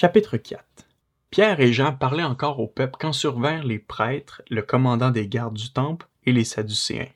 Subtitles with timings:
[0.00, 0.64] Chapitre 4
[1.28, 5.58] Pierre et Jean parlaient encore au peuple quand survinrent les prêtres, le commandant des gardes
[5.58, 7.10] du temple et les Sadducéens.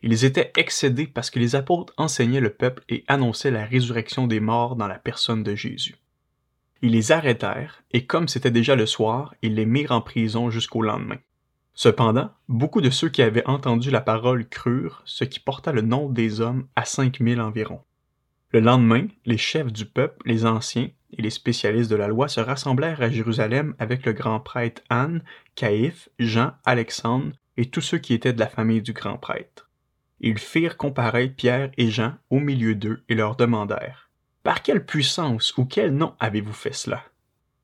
[0.00, 4.40] Ils étaient excédés parce que les apôtres enseignaient le peuple et annonçaient la résurrection des
[4.40, 5.98] morts dans la personne de Jésus.
[6.80, 10.80] Ils les arrêtèrent, et comme c'était déjà le soir, ils les mirent en prison jusqu'au
[10.80, 11.18] lendemain.
[11.74, 16.14] Cependant, beaucoup de ceux qui avaient entendu la parole crurent, ce qui porta le nombre
[16.14, 17.82] des hommes à cinq mille environ.
[18.50, 22.40] Le lendemain, les chefs du peuple, les anciens et les spécialistes de la loi se
[22.40, 25.22] rassemblèrent à Jérusalem avec le grand prêtre Anne,
[25.54, 29.68] Caïphe, Jean, Alexandre et tous ceux qui étaient de la famille du grand prêtre.
[30.20, 34.08] Ils firent comparaître Pierre et Jean au milieu d'eux et leur demandèrent
[34.42, 37.04] Par quelle puissance ou quel nom avez-vous fait cela?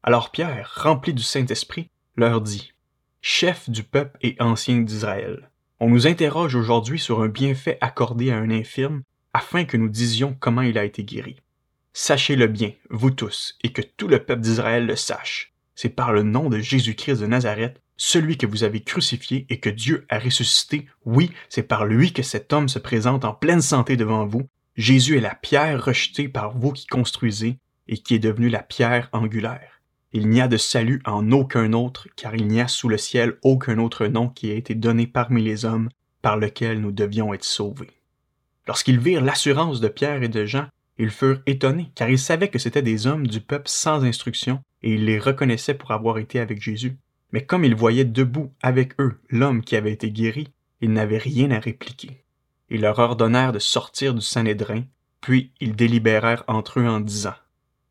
[0.02, 2.74] Alors Pierre, rempli du Saint-Esprit, leur dit
[3.22, 5.48] chef du peuple et ancien d'Israël.
[5.80, 9.02] On nous interroge aujourd'hui sur un bienfait accordé à un infirme
[9.34, 11.36] afin que nous disions comment il a été guéri.
[11.92, 15.52] Sachez-le bien, vous tous, et que tout le peuple d'Israël le sache.
[15.74, 19.70] C'est par le nom de Jésus-Christ de Nazareth, celui que vous avez crucifié et que
[19.70, 23.96] Dieu a ressuscité, oui, c'est par lui que cet homme se présente en pleine santé
[23.96, 24.48] devant vous.
[24.76, 29.08] Jésus est la pierre rejetée par vous qui construisez et qui est devenue la pierre
[29.12, 29.82] angulaire.
[30.12, 33.36] Il n'y a de salut en aucun autre, car il n'y a sous le ciel
[33.42, 35.88] aucun autre nom qui ait été donné parmi les hommes
[36.22, 37.91] par lequel nous devions être sauvés.
[38.66, 40.66] Lorsqu'ils virent l'assurance de Pierre et de Jean,
[40.98, 44.94] ils furent étonnés, car ils savaient que c'étaient des hommes du peuple sans instruction, et
[44.94, 46.96] ils les reconnaissaient pour avoir été avec Jésus.
[47.32, 50.48] Mais comme ils voyaient debout avec eux l'homme qui avait été guéri,
[50.80, 52.24] ils n'avaient rien à répliquer.
[52.70, 54.84] Ils leur ordonnèrent de sortir du Sanhédrin,
[55.20, 57.34] puis ils délibérèrent entre eux en disant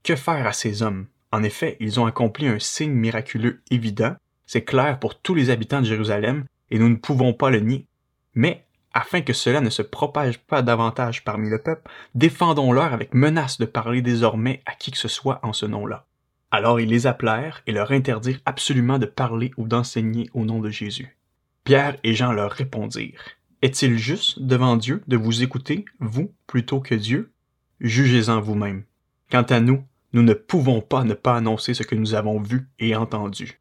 [0.04, 1.08] Que faire à ces hommes?
[1.32, 5.82] En effet, ils ont accompli un signe miraculeux évident, c'est clair pour tous les habitants
[5.82, 7.88] de Jérusalem, et nous ne pouvons pas le nier.
[8.36, 13.58] Mais, afin que cela ne se propage pas davantage parmi le peuple, défendons-leur avec menace
[13.58, 16.06] de parler désormais à qui que ce soit en ce nom-là.
[16.52, 20.70] Alors ils les appelèrent et leur interdirent absolument de parler ou d'enseigner au nom de
[20.70, 21.18] Jésus.
[21.64, 23.24] Pierre et Jean leur répondirent.
[23.64, 27.32] Est-il juste devant Dieu de vous écouter, vous, plutôt que Dieu?
[27.80, 28.84] Jugez-en vous-même.
[29.32, 32.68] Quant à nous, nous ne pouvons pas ne pas annoncer ce que nous avons vu
[32.78, 33.60] et entendu.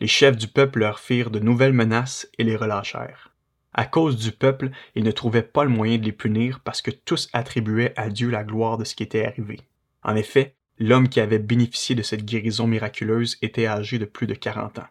[0.00, 3.31] Les chefs du peuple leur firent de nouvelles menaces et les relâchèrent.
[3.74, 6.90] À cause du peuple, ils ne trouvaient pas le moyen de les punir parce que
[6.90, 9.60] tous attribuaient à Dieu la gloire de ce qui était arrivé.
[10.02, 14.34] En effet, l'homme qui avait bénéficié de cette guérison miraculeuse était âgé de plus de
[14.34, 14.88] quarante ans.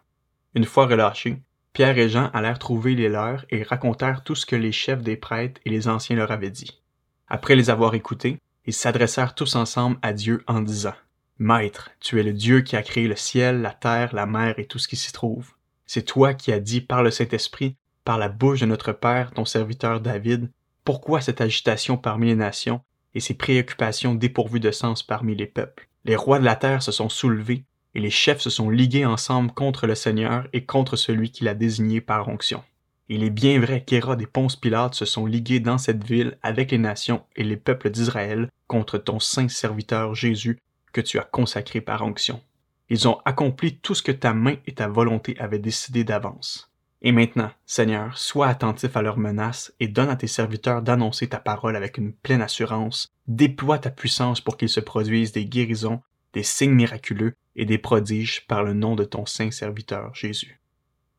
[0.54, 1.38] Une fois relâchés,
[1.72, 5.16] Pierre et Jean allèrent trouver les leurs et racontèrent tout ce que les chefs des
[5.16, 6.82] prêtres et les anciens leur avaient dit.
[7.28, 10.94] Après les avoir écoutés, ils s'adressèrent tous ensemble à Dieu en disant
[11.38, 14.66] Maître, tu es le Dieu qui a créé le ciel, la terre, la mer et
[14.66, 15.52] tout ce qui s'y trouve.
[15.86, 19.44] C'est toi qui as dit par le Saint-Esprit, par la bouche de notre Père, ton
[19.44, 20.50] serviteur David,
[20.84, 22.80] pourquoi cette agitation parmi les nations
[23.14, 25.88] et ces préoccupations dépourvues de sens parmi les peuples?
[26.04, 27.64] Les rois de la terre se sont soulevés,
[27.94, 31.54] et les chefs se sont ligués ensemble contre le Seigneur et contre celui qui l'a
[31.54, 32.64] désigné par onction.
[33.08, 36.70] Il est bien vrai qu'Hérode et Ponce Pilate se sont ligués dans cette ville avec
[36.70, 40.58] les nations et les peuples d'Israël contre ton saint serviteur Jésus
[40.92, 42.40] que tu as consacré par onction.
[42.88, 46.71] Ils ont accompli tout ce que ta main et ta volonté avaient décidé d'avance.
[47.04, 51.40] Et maintenant, Seigneur, sois attentif à leurs menaces et donne à tes serviteurs d'annoncer ta
[51.40, 53.08] parole avec une pleine assurance.
[53.26, 56.00] Déploie ta puissance pour qu'il se produisent des guérisons,
[56.32, 60.60] des signes miraculeux et des prodiges par le nom de ton saint serviteur Jésus.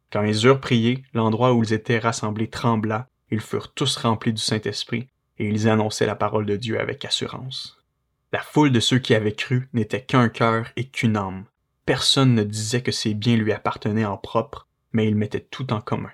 [0.09, 4.41] Quand ils eurent prié, l'endroit où ils étaient rassemblés trembla, ils furent tous remplis du
[4.41, 5.07] Saint-Esprit,
[5.37, 7.83] et ils annonçaient la parole de Dieu avec assurance.
[8.31, 11.45] La foule de ceux qui avaient cru n'était qu'un cœur et qu'une âme.
[11.85, 15.81] Personne ne disait que ses biens lui appartenaient en propre, mais ils mettaient tout en
[15.81, 16.11] commun.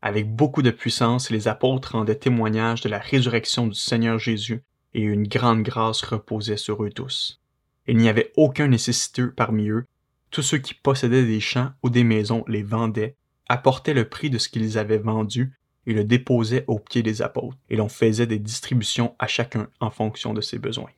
[0.00, 4.62] Avec beaucoup de puissance, les apôtres rendaient témoignage de la résurrection du Seigneur Jésus,
[4.94, 7.40] et une grande grâce reposait sur eux tous.
[7.86, 9.86] Il n'y avait aucun nécessiteux parmi eux.
[10.30, 13.16] Tous ceux qui possédaient des champs ou des maisons les vendaient
[13.48, 15.52] apportaient le prix de ce qu'ils avaient vendu
[15.86, 19.90] et le déposaient aux pieds des apôtres, et l'on faisait des distributions à chacun en
[19.90, 20.90] fonction de ses besoins.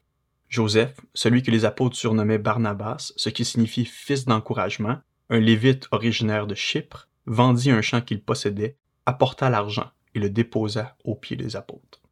[0.49, 4.99] Joseph, celui que les apôtres surnommaient Barnabas, ce qui signifie fils d'encouragement,
[5.31, 8.77] un lévite originaire de Chypre, vendit un champ qu'il possédait,
[9.07, 12.04] apporta l'argent et le déposa aux pieds des apôtres.